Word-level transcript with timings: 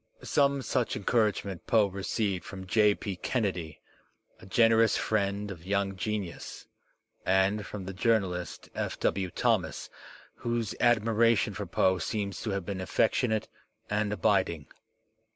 Some 0.23 0.63
such 0.63 0.95
encouragement 0.95 1.67
Poe 1.67 1.85
received 1.85 2.43
from 2.43 2.65
J. 2.65 2.95
P. 2.95 3.15
Kennedy, 3.17 3.79
a 4.39 4.47
generous 4.47 4.97
friend 4.97 5.51
of 5.51 5.63
young 5.63 5.95
genius, 5.95 6.65
and 7.23 7.63
from 7.67 7.85
the 7.85 7.93
journalist, 7.93 8.67
F. 8.73 8.99
W. 8.99 9.29
Thomas, 9.29 9.91
whose 10.37 10.73
admiration 10.79 11.53
for 11.53 11.67
Poe 11.67 11.99
seems 11.99 12.41
to 12.41 12.49
have 12.49 12.65
been 12.65 12.81
affectionate 12.81 13.47
and 13.91 14.11
abiding. 14.11 14.65